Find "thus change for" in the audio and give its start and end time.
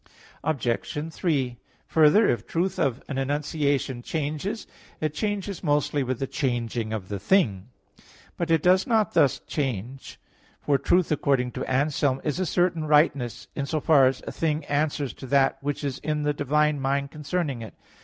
9.13-10.79